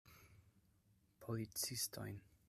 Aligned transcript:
Policistojn. 1.23 2.17